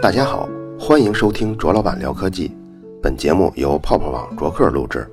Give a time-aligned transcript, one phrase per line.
[0.00, 0.48] 大家好，
[0.78, 2.56] 欢迎收听卓老板聊科技。
[3.02, 5.04] 本节目由泡泡网卓克录制，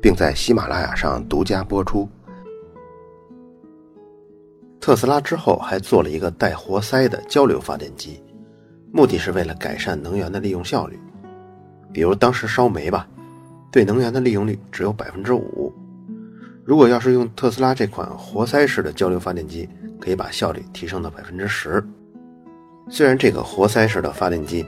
[0.00, 2.08] 并在喜马拉雅上独家播出。
[4.80, 8.20] 特斯拉之后还做了一个带活塞的交流发电机，
[8.90, 10.98] 目的是为了改善能源的利用效率。
[11.92, 13.06] 比如当时烧煤吧，
[13.70, 15.72] 对能源的利用率只有百分之五。
[16.64, 19.68] 如果要是用特斯拉这款活塞式的交流发电机，
[20.00, 21.80] 可以把效率提升到百分之十。
[22.90, 24.64] 虽然这个活塞式的发电机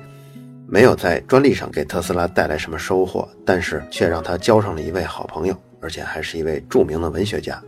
[0.66, 7.62] 没有在专利上给特斯拉带来什么收获，但是却让他交上了一位好朋友，而且还是一位著名的文学家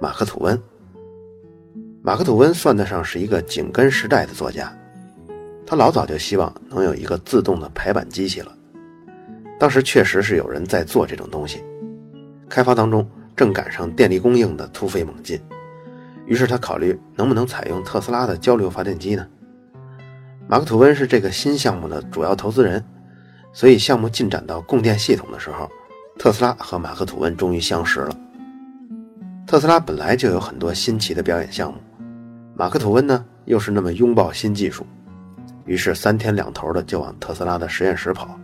[0.00, 0.60] 马克吐温。
[2.02, 4.72] 马克吐温算得上是一个紧跟时代的作家，
[5.66, 8.56] 他老早就希望能有一个自动的排版机器了。
[9.58, 11.64] 当时确实是有人在做这种东西，
[12.48, 15.40] 开发当中正赶上电力供应的突飞猛进，
[16.26, 19.26] 于是他考虑能不能采用特斯拉的交流发电机呢？
[20.48, 22.82] 马克吐温是这个新项目的主要投资人，
[23.52, 25.68] 所以项目进展到供电系统的时候，
[26.16, 28.16] 特斯拉和马克吐温终于相识了。
[29.44, 31.78] 特斯拉本来就有很多新奇的表演项目，
[32.54, 34.86] 马克吐温呢又是那么拥抱新技术，
[35.64, 38.38] 于是三天两头的就往特斯拉的实验室跑。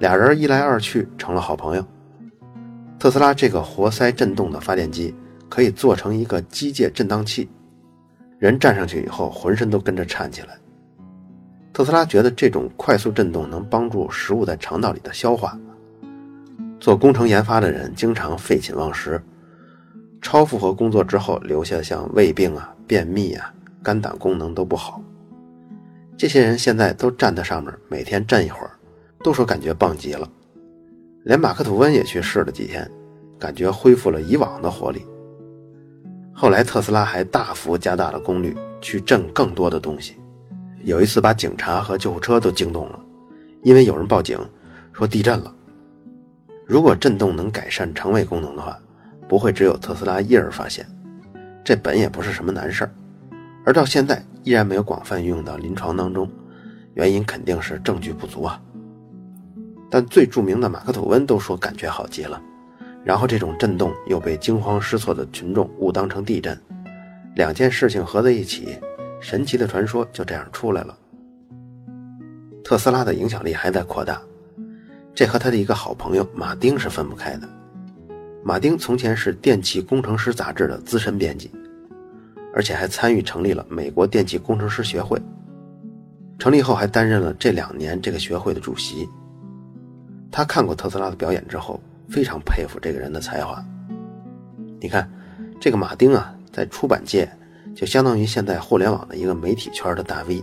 [0.00, 1.86] 俩人一来二去成了好朋友。
[2.98, 5.14] 特斯拉这个活塞振动的发电机
[5.48, 7.48] 可以做成一个机械振荡器，
[8.38, 10.58] 人站上去以后浑身都跟着颤起来。
[11.74, 15.58] 特斯拉觉得这种快速振动能帮助食物在肠道里的消化。
[16.78, 19.20] 做工程研发的人经常废寝忘食，
[20.22, 25.02] 超负荷工作之后留下像胃病啊、便秘啊、肝胆功能都不好。
[26.16, 28.70] 这些人现在都站在上面，每天站一会儿，
[29.24, 30.30] 都说感觉棒极了。
[31.24, 32.88] 连马克吐温也去试了几天，
[33.36, 35.04] 感觉恢复了以往的活力。
[36.32, 40.14] 后来特斯拉还大幅加大了功率，去震更多的东西。
[40.84, 43.00] 有一次，把警察和救护车都惊动了，
[43.62, 44.38] 因为有人报警
[44.92, 45.54] 说地震了。
[46.66, 48.78] 如果震动能改善肠胃功能的话，
[49.26, 50.86] 不会只有特斯拉一人发现，
[51.64, 52.94] 这本也不是什么难事儿。
[53.64, 56.30] 而到现在依然没有广泛运用到临床当中，
[56.92, 58.60] 原因肯定是证据不足啊。
[59.90, 62.40] 但最著名的马克吐温都说感觉好极了，
[63.02, 66.60] 然后这种震动又被惊慌失措的群众误当成地震，
[67.36, 68.78] 两件事情合在一起。
[69.24, 70.94] 神奇的传说就这样出来了。
[72.62, 74.20] 特斯拉的影响力还在扩大，
[75.14, 77.48] 这和他的一个好朋友马丁是分不开的。
[78.44, 81.50] 马丁从前是《电气工程师》杂志的资深编辑，
[82.54, 85.18] 而且还参与成立了美国电气工程师学会。
[86.38, 89.08] 成立后还担任了这两年这个学会的主席。
[90.30, 91.80] 他看过特斯拉的表演之后，
[92.10, 93.64] 非常佩服这个人的才华。
[94.78, 95.10] 你看，
[95.58, 97.26] 这个马丁啊，在出版界。
[97.74, 100.42] 就相当于现在互联网的一个媒体圈的大 V，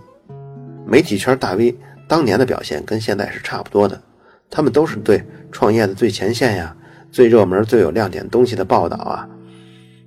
[0.85, 1.75] 媒体圈大 V
[2.07, 4.01] 当年的表现跟现在是差不多的，
[4.49, 6.75] 他们都是对创业的最前线呀、
[7.09, 9.29] 最热门、最有亮点东西的报道啊，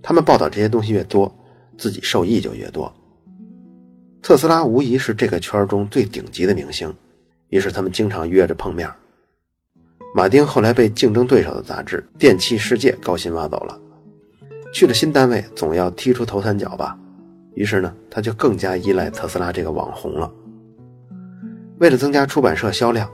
[0.02, 1.34] 他们报道这些东西越多，
[1.78, 2.92] 自己受益就越多。
[4.20, 6.94] 特斯拉无疑是这个圈中最顶级的明星，
[7.48, 8.90] 于是他们经常约着碰面。
[10.14, 13.80] 马丁后来被竞争对手的杂志《电气世界》高薪挖走了，
[14.72, 16.96] 去了新单位，总要踢出头三脚吧。
[17.54, 20.30] 于是呢，他就更加依赖特斯拉这个网红了。
[21.78, 23.08] 为了增加出版社销量，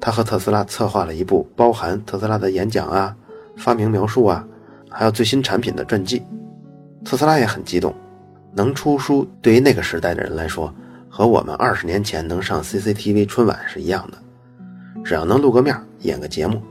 [0.00, 3.14] 他和特斯拉策划了一部包含特斯拉的演讲啊、
[3.56, 4.46] 发明描述啊，
[4.90, 6.22] 还有最新产品的传记。
[7.04, 7.94] 特斯拉也很激动，
[8.54, 10.72] 能出书对于那个时代的人来说，
[11.08, 14.18] 和我们二十年前能上 CCTV 春晚是一样的。
[15.04, 16.62] 只要能露个面、演个节目，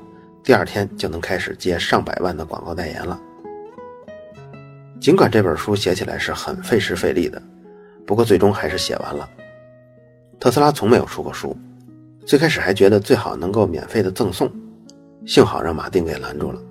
[0.43, 3.19] 第二天就能开始接上百万的广告代言了。
[5.01, 7.41] 尽管这本书写起来是很费时费力的，
[8.05, 9.27] 不过最终还是写完了。
[10.39, 11.57] 特斯拉从没有出过书，
[12.23, 14.47] 最开始还觉得最好能够免费的赠送，
[15.25, 16.61] 幸好让马丁给拦住了。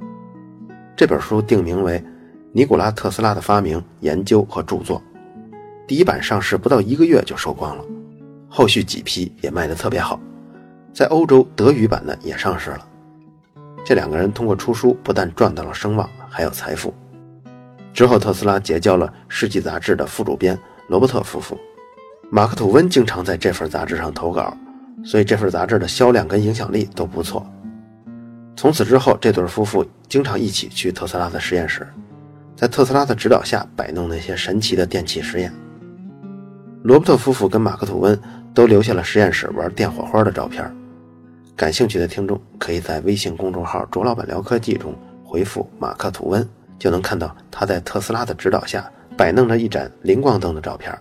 [0.95, 1.99] 这本书定名为
[2.53, 5.03] 《尼古拉·特斯拉的发明、研究和著作》，
[5.89, 7.85] 第一版上市不到一个月就售光了，
[8.49, 10.21] 后续几批也卖得特别好，
[10.95, 12.87] 在欧洲德语版的也上市了。
[13.85, 16.95] 这两个人通过出书不但赚到了声望，还有财富。
[17.93, 20.59] 之后，特斯拉结交了《世纪》杂志的副主编
[20.89, 21.59] 罗伯特夫妇，
[22.31, 24.57] 马克吐温经常在这份杂志上投稿，
[25.05, 27.45] 所以这份杂志的销量跟影响力都不错。
[28.57, 31.87] 从此之后，这对夫妇经常一起去特斯拉的实验室，
[32.55, 35.53] 在特斯拉的指导下摆弄那些神奇的电气实验。
[36.83, 38.19] 罗伯特夫妇跟马克吐温
[38.55, 40.71] 都留下了实验室玩电火花的照片，
[41.57, 44.95] 感兴趣的听众可以在微信公众号“卓老板聊科技”中
[45.25, 46.47] 回复“马克吐温”。
[46.81, 50.93] 就能看到他在特斯拉的指导下摆弄着一盏灵光灯的照片。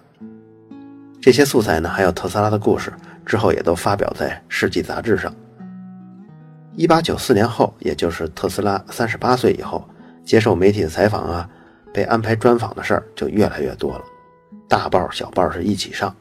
[1.22, 2.94] 这些素材呢，还有特斯拉的故事，
[3.26, 5.34] 之后也都发表在《世纪》杂志上。
[6.76, 9.88] 一八九四年后，也就是特斯拉三十八岁以后，
[10.24, 11.50] 接受媒体的采访啊，
[11.94, 14.04] 被安排专访的事儿就越来越多了，
[14.68, 16.14] 大报小报是一起上。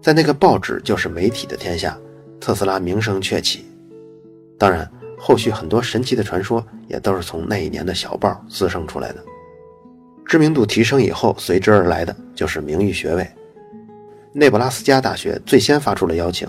[0.00, 1.96] 在那个报纸就是媒体的天下，
[2.40, 3.66] 特斯拉名声鹊起。
[4.58, 9.24] 当然，后续很多神奇的传说也都是从那一年的小报滋生出来的。
[10.24, 13.26] 知名度提升以后，随之而来的就是名誉学位。
[14.32, 16.46] 内布拉斯加大学最先发出了邀请，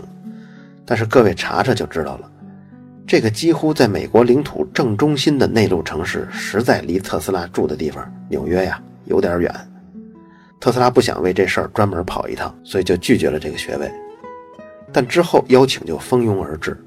[0.85, 2.31] 但是各位查查就知道了。
[3.07, 9.51] 这个几乎在美国领土正中心的内陆城市，实在离特斯拉住的地方纽约呀有点远。
[10.59, 13.89] 特斯拉不想为这事儿专门跑一趟，所以就拒绝了这个学位。
[14.91, 16.77] 但之后邀请就蜂拥而至。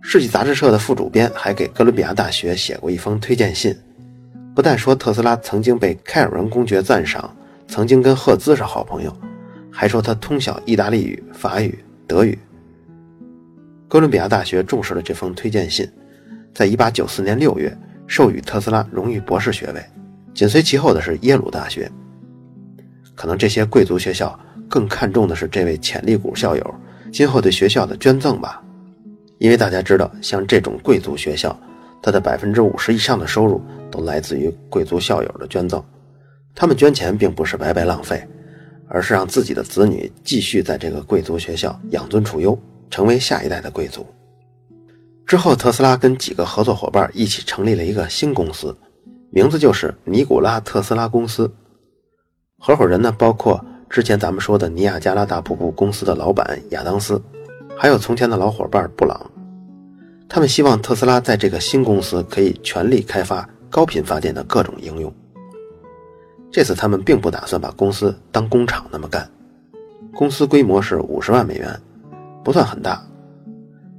[0.00, 3.76] 世纪杂志社的副主编还给哥伦比亚大学写过一封推荐信，
[4.54, 7.34] 不但说特斯拉曾经被开尔文公爵赞赏，
[7.66, 9.14] 曾经跟赫兹是好朋友，
[9.70, 12.38] 还说他通晓意大利语、法语、德语。
[13.88, 15.90] 哥伦比亚大学重视了这封推荐信，
[16.54, 19.84] 在1894年6月授予特斯拉荣誉博士学位。
[20.34, 21.90] 紧随其后的是耶鲁大学。
[23.14, 26.74] 可能这些贵族学校更看重的是这位潜力股校友
[27.10, 28.62] 今后对学校的捐赠吧，
[29.38, 31.58] 因为大家知道，像这种贵族学校，
[32.02, 35.82] 它的百分之五十以上的收入都来自于贵族校友的捐赠。
[36.54, 38.26] 他们捐钱并不是白白浪费，
[38.88, 42.58] 而是让自己的子女继续在这个贵族学校养尊处优。
[42.90, 44.06] 成为下一代的贵族。
[45.26, 48.74] 之后，特斯拉跟几个合作伙伴一起成立了一个新公司，
[49.28, 51.52] 名字就是尼古拉特斯拉公司。
[52.58, 57.20] 合伙人呢，包括之前咱们说的尼亚加拉大瀑布公司的老板亚当斯，
[57.80, 59.30] 还有从前的老伙伴布朗。
[60.28, 65.14] 他们希望特斯拉在这个新公司可以全力开发高频发电的各种应用。
[66.50, 69.30] 这次他们并不打算把公司当工厂那么干，
[70.12, 71.80] 公司规模是五十万美元。
[72.42, 73.00] 不算很大，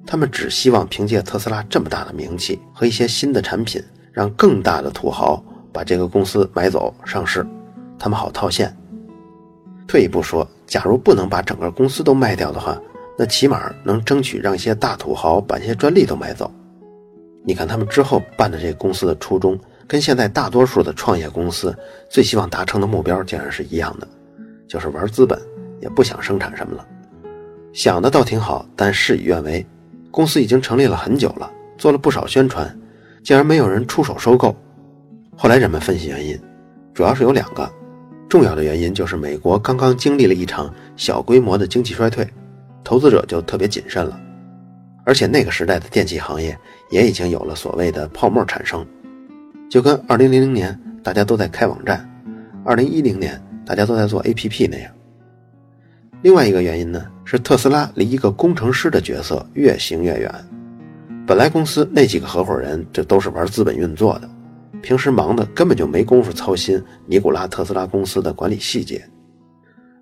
[0.05, 3.81] 他们只希望凭借特斯拉这么大的名气和一些新的产品，
[4.11, 5.41] 让更大的土豪
[5.71, 7.47] 把这个公司买走上市，
[7.97, 8.75] 他们好套现。
[9.87, 12.79] 退一步说，假如不能把整个公司都卖掉的话，
[13.21, 16.49] 那起码能争取让一些大土豪把一些专利都买走。
[17.45, 21.75] 你看他们之后办的这个公司的初衷，跟现在大多数的创业公司
[22.09, 24.07] 最希望达成的目标竟然是一样的，
[24.69, 25.37] 就是玩资本，
[25.81, 26.87] 也不想生产什么了。
[27.73, 29.65] 想的倒挺好，但事与愿违。
[30.11, 32.73] 公司已经成立了很久了，做了不少宣传，
[33.21, 34.55] 竟然没有人出手收购。
[35.35, 36.39] 后来人们分析原因，
[36.93, 37.69] 主要是有两个。
[38.29, 42.25] 重要的原因就是美国刚刚经历了一场小规模的经济衰退，
[42.83, 44.19] 投资者就特别谨慎了。
[45.05, 46.57] 而且那个时代的电器行业
[46.91, 48.85] 也已经有了所谓的泡沫产生，
[49.69, 52.07] 就跟2000年大家都在开网站
[52.65, 54.91] ，2010年大家都在做 APP 那样。
[56.21, 60.31] 另外一个原因呢，是特斯拉离一个工程师的角色越行越远。
[61.25, 64.29] 本来公司那几个合伙人就都是玩资本运作的，
[64.81, 69.03] 平时忙的根本就没工夫操心尼古拉特斯拉公司的管理细节。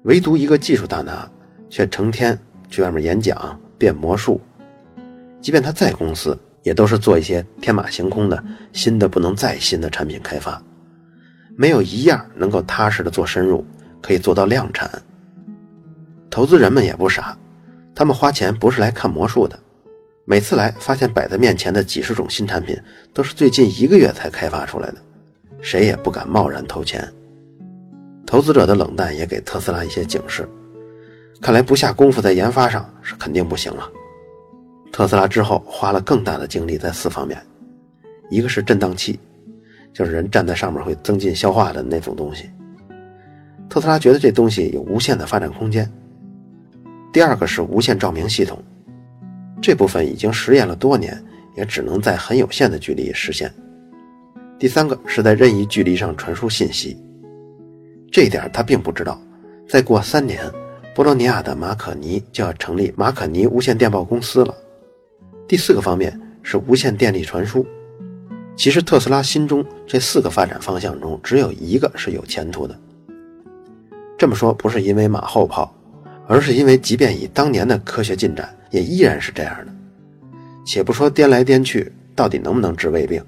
[0.04, 1.30] 唯独一个技术大拿，
[1.70, 2.38] 却成天
[2.70, 4.40] 去外面演讲、变魔术。
[5.42, 8.44] 即便他在公司，也都是做一些天马行空的
[8.74, 10.62] 新的不能再新的产品开发，
[11.56, 13.66] 没有一样能够踏实的做深入，
[14.02, 14.90] 可以做到量产。
[16.30, 17.38] 投资人们也不傻，
[17.96, 19.58] 他们花钱不是来看魔术的。
[20.26, 22.78] 每次来，发现摆在面前的几十种新产品
[23.14, 24.98] 都是最近一个月才开发出来的，
[25.62, 27.08] 谁也不敢贸然投钱。
[28.26, 30.46] 投资者的冷淡也给特斯拉一些警示，
[31.42, 33.90] 看来不下功夫在研发上是肯定不行了。
[34.92, 37.40] 特斯拉之后花了更大的精力在四方面，
[38.30, 39.20] 一个是震荡器，
[39.94, 42.50] 就是人站在上面会增进消化的那种东西。
[43.70, 45.92] 特斯拉觉得这东西有无限的发展空间。
[47.14, 48.58] 第二个是无线照明系统，
[49.62, 51.22] 这部分已经实验了多年，
[51.56, 53.54] 也只能在很有限的距离实现。
[54.58, 56.98] 第三个是在任意距离上传输信息，
[58.12, 59.22] 这一点他并不知道。
[59.68, 60.40] 再过三年，
[60.98, 64.52] 波罗尼亚的马可尼就要成立马可尼无线电报公司了。
[65.48, 67.64] 第四个方面是无线电力传输。
[68.56, 72.76] 其实特斯拉心中这四个发展方向中，只有一个是有前途的。
[74.18, 75.72] 这么说不是因为马后炮。
[76.26, 79.72] 而是因为，即便以当年的科学进展，也依然是这样的。
[80.66, 83.24] 且不说颠来颠去到底能不能治胃病，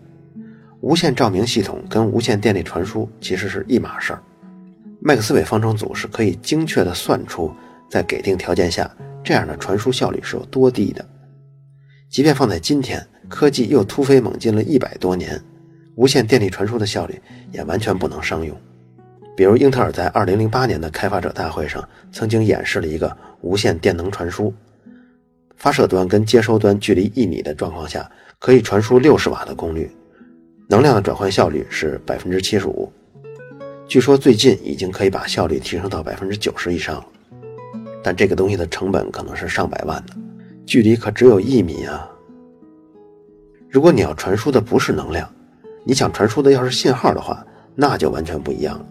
[0.82, 4.24] 无线照明系统跟无线电力传输其实是一码事儿。
[5.02, 7.52] 麦克斯韦方程组是可以精确地算出，
[7.90, 8.90] 在给定条件下，
[9.24, 11.06] 这样的传输效率是有多低的。
[12.10, 15.42] 即便放在今天，科技又突飞猛进了一百多年，
[15.96, 18.56] 无线电力传输的效率也完全不能商用。
[19.38, 24.54] 比如英特尔在2008年的开发者大会上曾经演示了一个无线电能传输，
[25.56, 29.90] 发射端跟接收端距离一米的状况下，可以传输60瓦的功率，
[30.68, 32.92] 能量的转换效率是百分之七十五。
[33.90, 37.06] 据说最近已经可以把效率提升到百分之九十以上了，
[38.04, 40.14] 但这个东西的成本可能是上百万的，
[40.64, 42.08] 距离可只有一米啊！
[43.68, 45.28] 如果你要传输的不是能量，
[45.84, 47.44] 你想传输的要是信号的话，
[47.74, 48.86] 那就完全不一样了。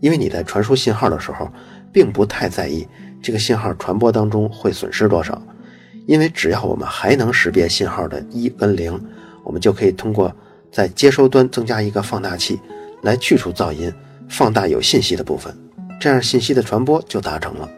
[0.00, 1.46] 因为你在传输信号的时候，
[1.92, 2.88] 并不太在意
[3.20, 5.38] 这个信号传播当中会损失多少，
[6.06, 8.98] 因为只要我们还能识别信号的一跟零，
[9.44, 10.34] 我们就可以通过
[10.72, 12.58] 在接收端增加一个放大器，
[13.02, 13.92] 来去除噪音，
[14.28, 15.56] 放大有信息的部分，
[16.00, 17.68] 这样信息的传播就达成了。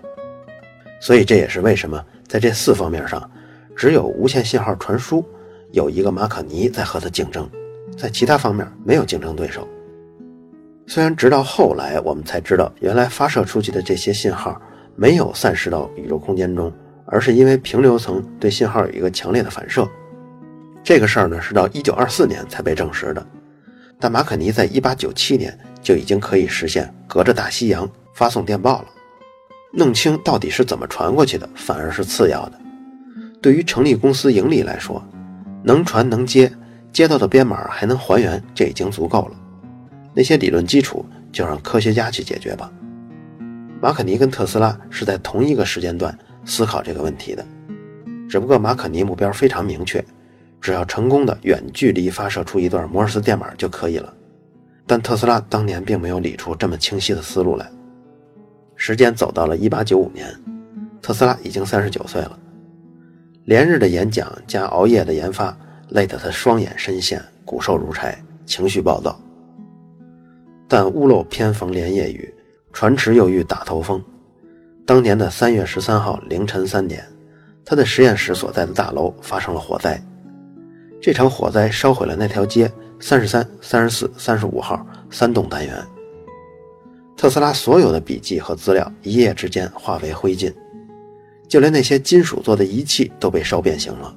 [1.01, 3.31] 所以这也是为什么在这四方面上，
[3.75, 5.25] 只有无线信号传输
[5.73, 7.49] 有一个马可尼在和它竞争，
[7.97, 9.67] 在其他方面没有竞争对手。
[10.87, 14.61] 虽然直到后来我们才知道，原来发射出去的这些信号
[14.97, 16.73] 没有散失到宇宙空间中，
[17.07, 19.89] 而是因为平流层对信号有一个强烈的反射。
[20.83, 23.25] 这个事儿呢，是到1924年才被证实的。
[24.01, 28.87] 但马可尼在1897年就已经可以实现隔着大西洋发送电报了。
[29.73, 32.59] 弄清到底是怎么传过去的，反而是次要的。
[33.41, 35.01] 对于成立公司盈利来说，
[35.63, 36.51] 能传能接，
[36.93, 39.37] 接到的编码还能还原，这已经足够了。
[40.13, 42.73] 那些理论基础就让科学家去解决吧。
[43.81, 47.47] 马可尼跟特斯拉是在同一个时间段思考这个问题的，
[48.29, 50.05] 只不过马可尼目标非常明确，
[50.61, 54.13] 只要成功的远距离发射出一段摩尔斯电码就可以了。
[54.87, 57.71] 但特斯拉当年并没有理出这么清晰的思路来。
[58.75, 60.27] 时间走到了1895年，
[61.01, 62.39] 特斯拉已经三十九岁了，
[63.45, 65.57] 连日的演讲加熬夜的研发，
[65.91, 69.21] 累得他双眼深陷，骨瘦如柴，情绪暴躁。
[70.67, 72.35] 但屋漏偏逢连夜雨，
[72.73, 74.03] 船迟又遇打头风。
[74.87, 77.05] 当年的三月十三号凌晨三点，
[77.65, 80.03] 他的实验室所在的大楼发生了火灾。
[81.01, 85.83] 这场火灾烧毁了那条街三十三、三十四、三十五号三栋单元。
[87.17, 90.53] 特斯拉所有的笔记和资料一夜之间化为灰烬，
[91.49, 94.15] 就连那些金属做的仪器都被烧变形了。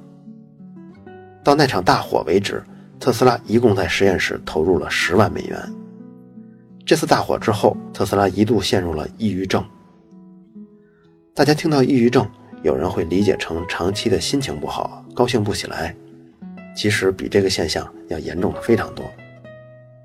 [1.42, 2.62] 到那场大火为止，
[3.00, 5.58] 特斯拉一共在实验室投入了十万美元。
[6.84, 9.64] 这次大火之后，特斯拉一度陷入了抑郁症。
[11.34, 12.28] 大家听到抑郁症，
[12.62, 15.94] 有人会理解成长期的心情不好，高兴不起来。
[16.74, 19.04] 其实比这个现象要严重的非常多。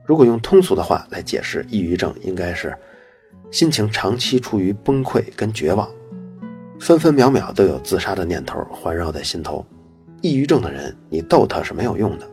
[0.05, 2.75] 如果用通俗的话来解释，抑郁症应该是
[3.51, 5.87] 心情长期处于崩溃跟绝望，
[6.79, 9.65] 分分秒秒都有自杀的念头环绕在心头。
[10.21, 12.27] 抑郁症的人，你逗他是没有用的。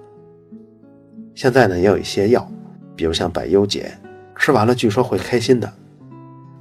[1.35, 2.51] 现在呢，也有一些药，
[2.97, 3.93] 比如像百忧解。
[4.39, 5.73] 吃完了，据说会开心的，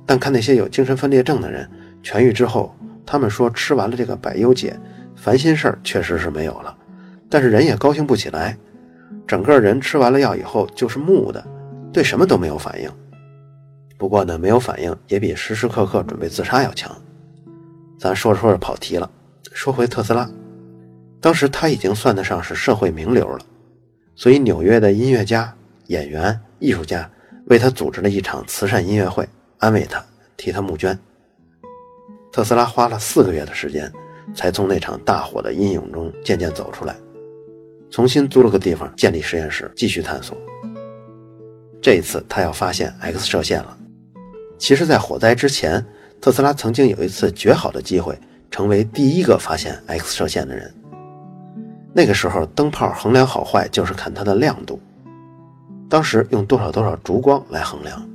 [0.06, 1.70] 但看那些有精神分裂症的人
[2.04, 4.78] 痊愈之后，他们说吃完了这个百忧解，
[5.16, 6.75] 烦心事儿确实是没有了，
[7.36, 8.58] 但是人也高兴不起来，
[9.28, 11.46] 整个人吃完了药以后就是木的，
[11.92, 12.90] 对什么都没有反应。
[13.98, 16.96] 不过呢，没有反应也比时时刻刻准备自杀要强。
[18.00, 19.12] 咱说着说着跑题了，
[19.52, 20.26] 说回特斯拉，
[21.20, 23.40] 当时他已经算得上是社会名流了，
[24.16, 25.54] 所以纽约的音乐家、
[25.88, 27.12] 演员、艺术家。
[27.48, 29.28] 为他组织了一场慈善音乐会，
[29.58, 30.02] 安慰他，
[30.38, 30.98] 替他募捐。
[32.32, 33.92] 特斯拉花了四个月的时间，
[34.34, 36.96] 才从那场大火的阴影中渐渐走出来，
[37.90, 40.38] 重新租了个地方建立实验室，继续探索。
[41.82, 43.78] 这一次，他要发现 X 射线了。
[44.58, 45.86] 其实，在火灾之前，
[46.20, 48.18] 特斯拉曾经有一次绝好的机会，
[48.50, 50.74] 成为第一个发现 X 射线的人。
[51.94, 54.80] 那个时候，灯泡衡量好坏就是看它的亮度。
[55.88, 58.10] 当时用多少多少烛光来衡量，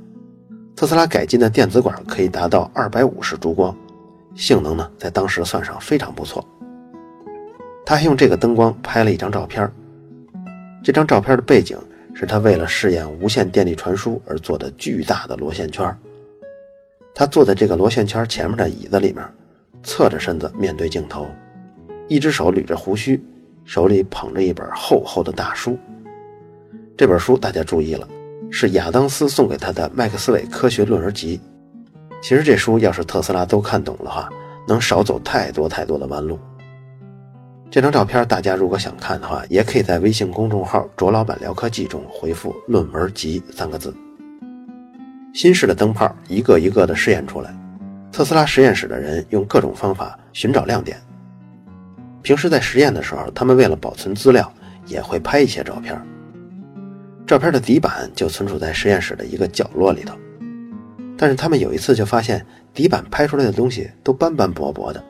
[0.75, 3.75] 特斯拉改进的电子管可以达到二百五十烛光，
[4.35, 6.45] 性能呢在当时算上非常不错。
[7.91, 9.69] 他还用这个灯光拍了一张照片，
[10.81, 11.77] 这张照片的背景
[12.13, 15.93] 是他为了试验无线电力传输而做的巨大的螺线圈。
[17.13, 19.21] 他坐在这个螺线圈前面的椅子里面，
[19.83, 21.27] 侧着身子面对镜头，
[22.07, 23.21] 一只手捋着胡须，
[23.65, 25.77] 手里捧着一本厚厚的大书。
[26.95, 28.07] 这本书大家注意了，
[28.49, 31.37] 是亚当斯送给他的《麦克斯韦科学论文集》。
[32.21, 34.29] 其实这书要是特斯拉都看懂的话，
[34.65, 36.39] 能少走太多太多的弯路。
[37.71, 43.95] 这张照片大家如果想看的话，也可以在微信公众号“卓老板聊科技”中回复“论文集”三个字。
[45.33, 47.55] 新式的灯泡一个一个的试验出来，
[48.11, 50.97] 特斯拉实验室的人用各种方法寻找亮点。
[52.21, 54.51] 平时在实验的时候，他们为了保存资料，
[54.85, 55.97] 也会拍一些照片。
[57.25, 60.13] 照片的底板就存储在实验室的一个角落里头，
[61.17, 65.01] 但是他们有一次就发现底板拍出来的东西都斑斑驳驳的，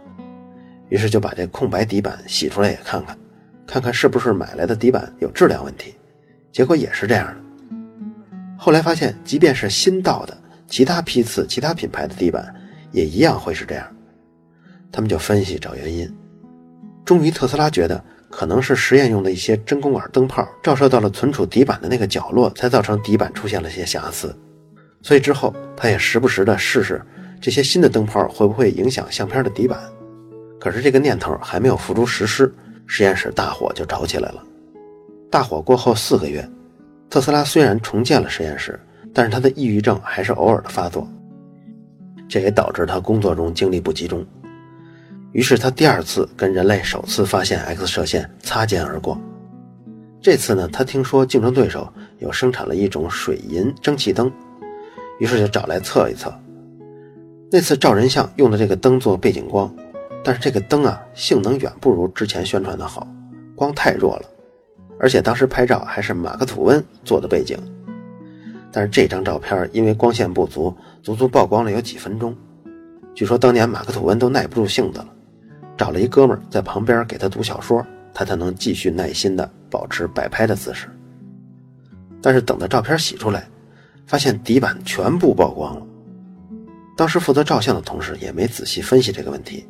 [0.92, 3.18] 于是就把这空白底板洗出来也看看，
[3.66, 5.96] 看看是不是买来的底板有质量问题。
[6.52, 7.36] 结果也是这样的。
[8.58, 12.54] 后来发现，即便是新到的其他批次、其他品牌的底板，
[12.92, 13.88] 也一样会是这样。
[14.92, 16.14] 他们就分析找原因，
[17.06, 24.38] 终于特斯拉觉得可能是实验用的一些真空管灯泡照射到了存储底板的那个角落，才造成底板出现了些瑕疵。
[25.02, 27.02] 所以之后，他也时不时的试试
[27.40, 29.80] 这些新的灯泡会不会影响相片的底板。
[30.62, 32.54] 可是这个念头还没有付诸实施，
[32.86, 34.44] 实验室大火就着起来了。
[35.28, 36.48] 大火过后四个月，
[37.10, 38.80] 特斯拉虽然重建了实验室，
[39.12, 41.08] 但是他的抑郁症还是偶尔的发作，
[42.30, 44.24] 这也导致他工作中精力不集中。
[45.32, 49.20] 于是他第二次跟人类首次发现 X 射线擦肩而过。
[50.22, 54.32] 这次呢，他听说竞争对手有生产了一种水银蒸汽灯，
[55.20, 56.32] 于是就找来测一测。
[57.50, 59.74] 那次照人像用的这个灯做背景光，
[60.24, 63.08] 但是这个灯啊，性能远不如之前宣传的好，
[63.56, 64.26] 光太弱了。
[65.00, 67.58] 而且当时拍照还是马克吐温做的背景，
[68.72, 72.36] 但是这张照片因为光线不足，足足曝光了有几分钟。
[73.16, 75.08] 据说当年马克吐温都耐不住性子了，
[75.76, 80.88] 找了一哥们在旁边给他读小说，他才能继续耐心的保持摆拍的姿势。
[82.22, 83.48] 但是等到照片洗出来，
[84.06, 85.86] 发现底板全部曝光了。
[86.96, 89.66] 当时负责照相的同事也没仔细分析这个问题，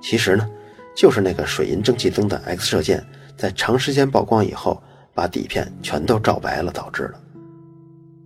[0.00, 0.48] 其实呢，
[0.96, 3.04] 就是那个水银蒸汽灯的 X 射线。
[3.36, 4.82] 在长时间曝光以后，
[5.14, 7.14] 把底片全都照白了，导致的。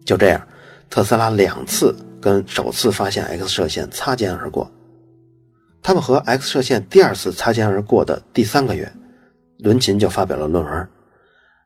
[0.05, 0.49] 就这样，
[0.91, 4.69] 特斯拉两次跟首次发现 X 射线擦肩而过。
[5.81, 8.91] 他们和 X 射线第二次擦肩而过的第三个月，
[9.59, 10.89] 伦琴就发表了论文。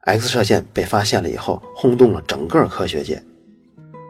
[0.03, 3.23] X 射线被发现了以后，轰动了整个科学界。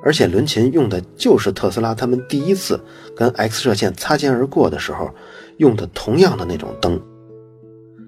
[0.02, 2.80] 而且伦琴用的就是特斯拉他们第一次
[3.16, 5.12] 跟 X 射线擦肩而过的时候
[5.58, 7.00] 用的同样的那种灯。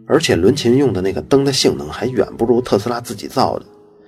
[0.07, 3.67] 而且伦琴用的那个灯的性能还远不如特斯拉自己造的，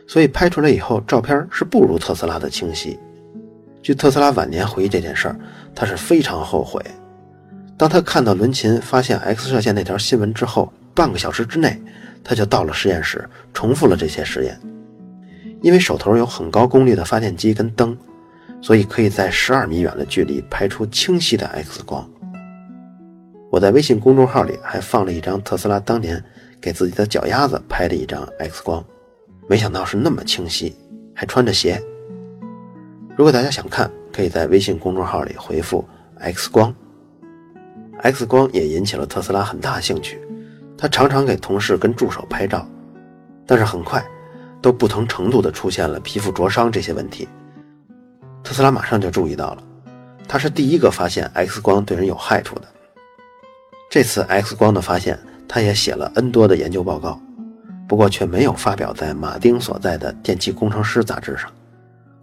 [0.09, 2.99] 所以拍出来以后照片是不如特斯拉的清晰。
[3.83, 5.39] 据特斯拉晚年回忆这件事儿，
[5.75, 6.83] 他是非常后悔。
[7.77, 11.81] 当他看到伦琴发现 X 射线那条新闻之后，半个小时之内
[12.25, 14.59] 他就到了实验室，重复了这些实验。
[15.61, 17.97] 因为手头有很高功率的发电机跟灯，
[18.61, 22.09] 所以可以在十二米远的距离拍出清晰的 X 光。
[23.53, 26.25] 我在微信公众号里还放了一张特斯拉当年
[26.59, 28.83] 给自己的脚丫子拍的一张 X 光，
[29.47, 30.75] 没想到是那么清晰，
[31.15, 31.79] 还穿着鞋。
[33.15, 35.87] 如果大家想看，可以在微信公众号里回复
[36.19, 36.75] “X 光”。
[38.01, 40.19] X 光也引起了特斯拉很大兴趣，
[40.79, 42.67] 他常常给同事跟助手拍照，
[43.47, 44.03] 但是很快
[44.63, 47.29] 都不同程度的出现了皮肤灼伤这些问题。
[48.43, 49.63] 特斯拉马上就注意到了，
[50.27, 52.67] 他是第一个发现 X 光对人有害处的。
[53.93, 57.21] 这次 X 光的发现，他也写了 N 多的研究报告，
[57.87, 61.53] 不过却没有发表在马丁所在的电气工程师杂志上。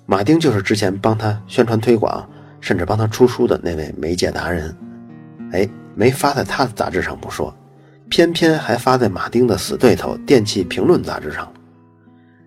[0.08, 2.28] 马丁就是之前帮他宣传推广，
[2.60, 4.76] 甚至帮他出书的那位媒介达人。
[5.52, 7.56] 哎，没发在他的杂志上不说，
[8.10, 11.48] 偏偏还发在马丁的死对头《电气评论》杂志上。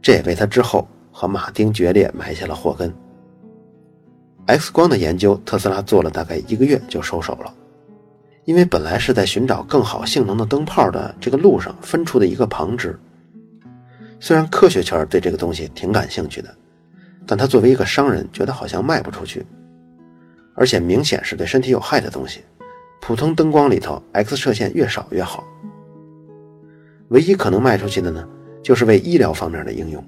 [0.03, 2.93] 这也为他之后和马丁决裂埋下了祸根。
[4.47, 7.55] X 光的研究，特斯拉做了大概一个月就收手了。
[8.45, 12.99] 因为本来是在寻找更好性能的灯泡的这个路上分出的一个旁支。
[14.19, 16.55] 虽然科学圈对这个东西挺感兴趣的，
[17.27, 19.45] 但他作为一个商人，觉得好像卖不出去，
[20.55, 22.41] 而且明显是对身体有害的东西。
[23.01, 25.45] 普通灯光里头，X 射线越少越好。
[27.09, 28.27] 唯一可能卖出去的呢，
[28.63, 30.05] 就是为医疗方面的应用。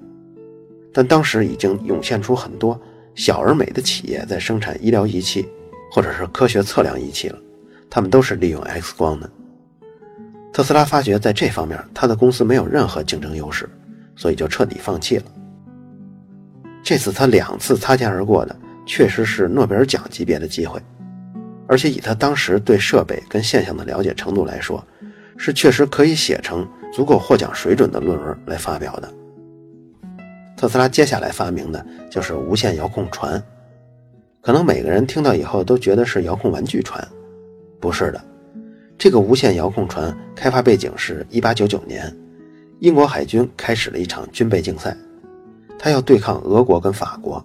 [0.93, 2.79] 但当时已经涌现出很多
[3.13, 5.45] 小而美的企业在生产医疗仪器，
[5.91, 7.37] 或者是科学测量仪器了。
[7.95, 9.29] 他们都是利用 X 光的。
[10.51, 13.69] 特斯拉发觉在这方面，他的公司没有任何竞争优势，
[14.17, 15.23] 所以就彻底放弃了。
[16.83, 18.53] 这次他两次擦肩而过的，
[18.85, 20.77] 确实是诺贝尔奖级别的机会，
[21.69, 24.85] 而且以他当时对设备跟现象的了解程度来说，
[25.37, 29.09] 是确实可以写成足够获奖水准的论文来发表的。
[30.57, 33.41] 特斯拉接下来发明的就是无线遥控船，
[34.41, 37.01] 可能每个人听到以后都觉得是遥控玩具船。
[37.79, 38.23] 不是的，
[38.97, 42.11] 这个无线遥控船开发背景是一八九九年，
[42.79, 44.95] 英国海军开始了一场军备竞赛，
[45.77, 47.43] 他要对抗俄国跟法国。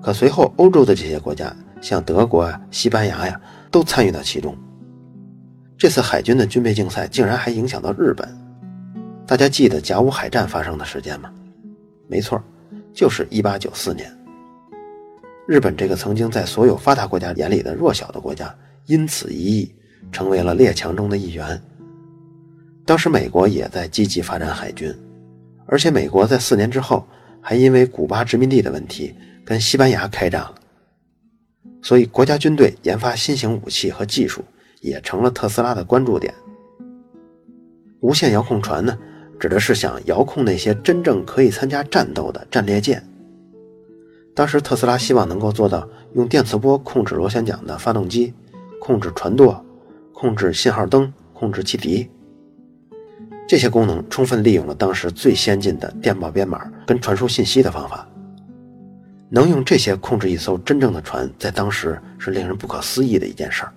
[0.00, 4.56] 可随后欧洲的这些国家，像德国啊、西班牙呀，都参与到其中。
[5.76, 8.28] 这次海军的军备竞赛竟然还影响到日本。
[9.26, 11.30] 大家记得甲午海战发生的时间吗？
[12.06, 12.40] 没错，
[12.92, 14.10] 就是一八九四年。
[15.46, 18.54] 日本这个曾经在所有发达国家眼里的弱小的国家，
[18.88, 19.74] 因此一役
[20.10, 21.62] 成为了列强中的一员。
[22.84, 24.92] 当时美国也在积极发展海军，
[25.66, 27.06] 而且美国在四年之后
[27.40, 30.54] 还因为古巴殖民地的问题跟西班牙开战了，
[31.82, 34.42] 所以国家军队研发新型武器和技术
[34.80, 36.32] 也成了特斯拉的关注点。
[38.00, 38.96] 无线遥控船呢，
[39.38, 43.04] 指的是想遥控那些真正可以参加战斗的战列舰。
[44.34, 48.32] 当时特斯拉希望能够做到用电磁波控制螺旋桨的发动机，
[48.88, 49.62] 控制船舵，
[50.14, 52.08] 控制信号灯，控制汽笛。
[53.46, 58.08] 这些功能充分利用了当时最先进的电报编码跟传输信息的方法。
[59.28, 63.72] 能用这些控制一艘真正的船，在当时是令人不可思议的一件事儿。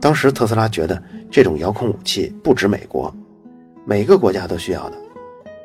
[0.00, 1.00] 当时特斯拉觉得
[1.30, 3.14] 这种遥控武器不止美国，
[3.84, 4.96] 每个国家都需要的。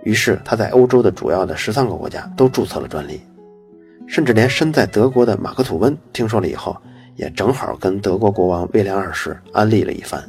[0.04, 3.22] 于是他在欧洲的主要的十三个国家都注册了专利。
[4.06, 6.76] 甚至连身在德国的马克吐温听说了以后，
[7.18, 10.24] 也正好跟德国国王威廉二世安利了一番。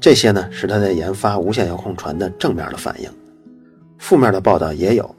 [0.00, 3.10] 这些呢是他在研发无线遥控船的正面的反应，
[3.98, 5.14] 负面的报道也有。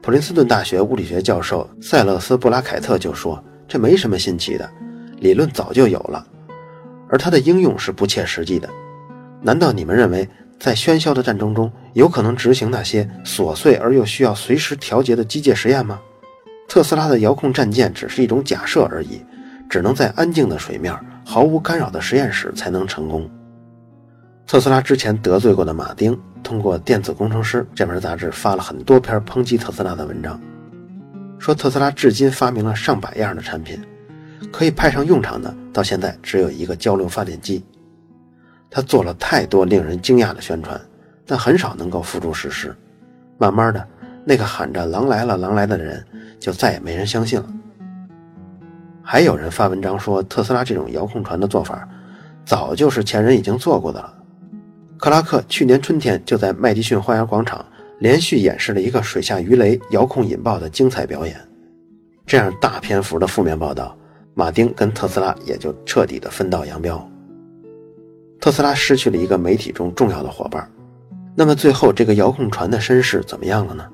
[0.00, 4.70] 普林斯顿大学物理学教授塞勒斯布拉凯特就说：“这没什么新奇的，
[5.18, 6.24] 理论早就有了，
[7.08, 8.68] 而它的应用是不切实际的。
[9.40, 10.28] 难道你们认为
[10.60, 15.98] 在喧嚣的战争中有可能执行那些琐碎而又需要随时调节的机械实验吗？”
[16.68, 19.20] 特斯拉的遥控战舰只是一种假设而已，
[19.68, 23.28] 只能在安静的水面、毫无干扰的实验室才能成功。
[24.46, 30.40] 特斯拉之前得罪过的马丁，通过《电子工程师》这本杂志发了很多篇抨击特斯拉的文章，
[31.38, 33.82] 说特斯拉至今发明了上百样的产品，
[34.52, 37.64] 可以派上用场的，到现在只有一个交流发电机。
[38.70, 40.80] 他做了太多令人惊讶的宣传，
[41.26, 42.74] 但很少能够付诸实施。
[43.38, 43.86] 慢慢的，
[44.24, 46.04] 那个喊着“狼来了，狼来了”的人。
[46.40, 47.46] 就再也没人相信了。
[49.06, 51.86] 还有人发文章说，特斯拉这种遥控船的做法，
[52.46, 54.14] 早就是前人已经做过的了。
[54.98, 57.62] 克拉克去年春天就在麦迪逊花园广场
[57.98, 61.38] 连续演示了一个水下鱼雷遥控引爆的精彩表演。
[62.24, 63.94] 这样大篇幅的负面报道，
[64.32, 67.06] 马丁跟特斯拉也就彻底的分道扬镳。
[68.40, 70.66] 特斯拉失去了一个媒体中重要的伙伴。
[71.34, 73.84] 那么最后这个遥控船的身世怎么样了呢？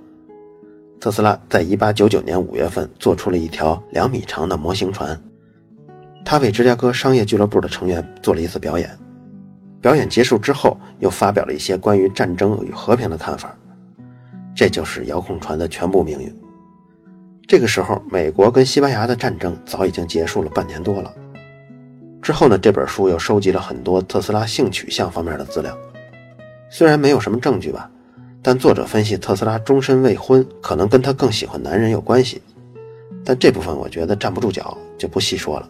[1.01, 5.19] 特斯拉在1899年5月份做出了一条两米长的模型船，
[6.27, 8.91] 他为芝加哥商业俱乐部的成员做了一次表演。
[9.81, 13.57] 表演结束之后，又发表了一些关于战争与和平的看法。
[14.55, 16.31] 这就是遥控船的全部命运。
[17.49, 21.11] 这个时候，美国跟西班牙的战争早已经结束了半年多了。
[22.21, 25.75] 之后呢，这本书又收集了很多特斯拉性取向方面的资料，
[26.69, 27.91] 虽然没有什么证据吧。
[28.43, 32.41] 但作者分析特斯拉终身未婚，可能跟他更喜欢男人有关系。
[33.23, 35.69] 但这部分我觉得站不住脚，就不细说了。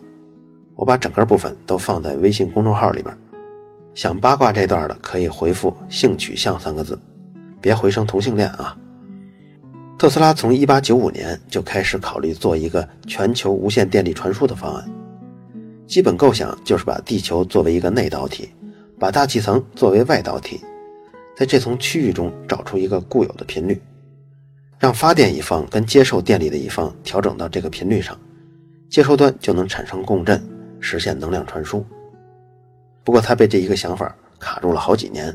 [0.77, 3.13] 我把整个部分都放在微信公众号里边，
[3.93, 6.99] 想八卦这段的可以回复“性取向”三个字，
[7.61, 8.77] 别回声同性恋啊。
[9.99, 14.89] 特斯拉从1895年就开始考虑做一个全球无线电力传输的方案，
[15.87, 18.49] 基本构想就是把地球作为一个内导体，
[18.99, 20.61] 把大气层作为外导体。
[21.41, 23.81] 在这层区域中找出一个固有的频率，
[24.79, 28.15] 让发电一方跟接受电力的一方调整到这个频率上，
[28.91, 30.39] 接收端就能产生共振，
[30.81, 31.83] 实现能量传输。
[33.03, 35.35] 不过他被这一个想法卡住了好几年，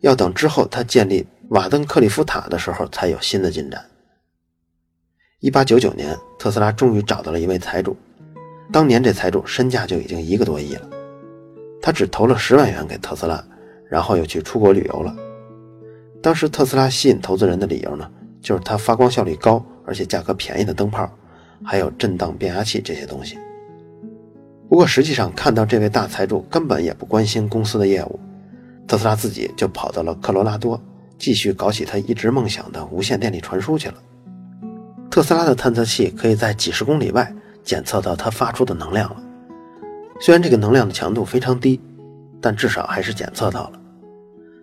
[0.00, 3.84] 要等之后他建立瓦登克利夫塔的时候才有新的进展。
[5.40, 7.94] 一八九九年，特斯拉终于找到了一位财主，
[8.72, 10.88] 当年这财主身价就已经一个多亿了，
[11.82, 13.44] 他只投了十万元给特斯拉。
[13.88, 15.16] 然后又去出国旅游了。
[16.22, 18.06] 当时特斯拉吸引投资人的理由呢，
[18.42, 21.10] 就是它发光效率高，而且价格便宜的灯泡，
[21.64, 23.38] 还有震荡变压器这些东西。
[24.68, 28.20] 不过实际上看到这位大财主根本也不关心公司的业务，
[28.86, 30.78] 特斯拉自己就跑到了科罗拉多，
[31.16, 33.94] 继续搞起他一直梦想的无线电力传输去了。
[35.10, 37.32] 特斯拉的探测器可以在几十公里外
[37.64, 39.22] 检测到它发出的能量了，
[40.20, 41.80] 虽然这个能量的强度非常低。
[42.40, 43.77] 但至少还是检测到了，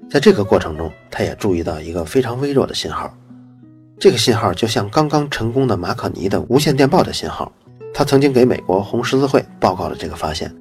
[0.10, 3.14] 在这个过程中，他也注意到一个非常微弱的信号，
[4.00, 7.52] 这个信号就像刚刚成功的马可尼的无线电报的信号。
[7.94, 10.54] 他曾经给美国红十字会报告了这个发现。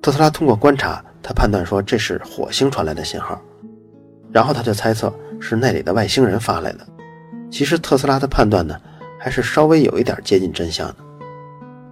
[0.00, 3.40] 特斯拉通过观察，他判断说这是火星传来的信号，
[4.30, 6.86] 然后他就猜测是那里的外星人发来的。
[7.50, 8.78] 其实特斯拉的判断呢，
[9.18, 10.96] 还是稍微有一点接近真相的。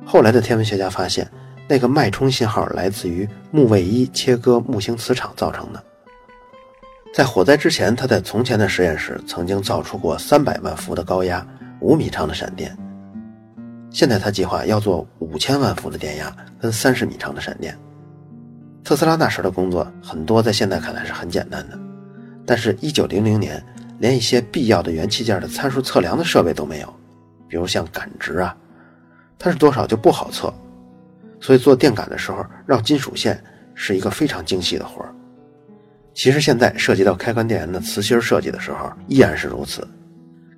[0.04, 1.30] 后来的天文学家发现。
[1.68, 5.80] 那个脉冲信号来自于木卫一切割木星磁场造成的。
[7.12, 11.44] 在火灾之前，他在从前的实验室曾经造出过三百万伏的高压、
[11.80, 12.76] 五米长的闪电。
[13.90, 17.76] 现在他计划要做五千万伏的电压跟三十米长的闪电。
[18.84, 21.76] 特斯拉那时的工作很多在现在看来是很简单的，
[22.46, 23.60] 但是1900年
[23.98, 26.94] 连一些必要的元器件的参数测量的设备都没有，
[27.48, 28.56] 比如像感值啊，
[29.36, 30.54] 它是多少就不好测，
[31.40, 33.42] 所以做电感的时候绕金属线
[33.74, 35.12] 是一个非常精细的活儿。
[36.12, 39.86] 其实现在涉及到开关电源的磁芯设计的时候依然是如此，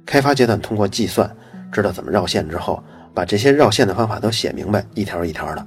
[0.05, 1.31] 开发阶段通过计算
[1.71, 2.83] 知道怎么绕线之后，
[3.15, 5.67] 把这些绕线的方法都写明白，一条一条的。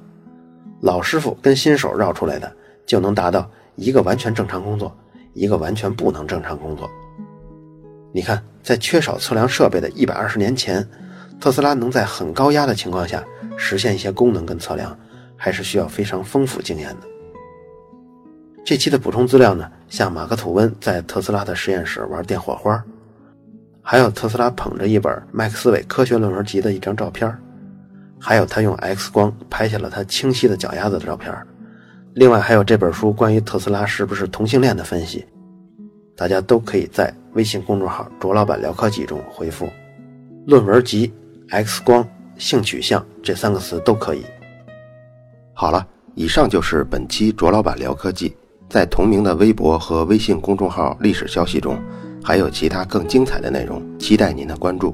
[0.82, 2.52] 老师傅跟新手绕出来的，
[2.86, 4.96] 就能达到一个完全正常工作，
[5.34, 6.90] 一个完全不能正常工作。
[8.14, 10.88] 你看，在缺少测量设备的一百二十年前，
[11.40, 13.24] 特斯拉能在很高压的情况下
[13.56, 14.98] 实现一些功能跟测量，
[15.36, 17.15] 还是需要非常丰富经验的。
[18.66, 22.84] 这期的补充资料呢，像马克·吐温在特斯拉的实验室玩电火花，
[23.80, 27.32] 还有特斯拉捧着一本麦克斯韦科学论文集的一张照片。
[28.20, 31.32] 还有他用 X 光拍下了他清晰的脚丫子的照片。
[32.16, 35.24] 另外还有这本书关于特斯拉是不是同性恋的分析，
[36.18, 39.70] 大家都可以在微信公众号“卓老板聊科技”中回复
[40.48, 41.14] “论文集
[41.50, 44.26] X 光性取向”这三个词都可以。
[45.54, 48.36] 好了，以上就是本期卓老板聊科技，
[48.76, 51.80] 在同名的微博和微信公众号历史消息中，
[52.22, 54.94] 还有其他更精彩的内容，期待您的关注。